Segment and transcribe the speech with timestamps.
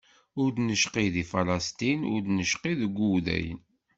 [0.41, 3.61] Ur d-necqi di Falasṭin, ur d-necqi deg Wudayen.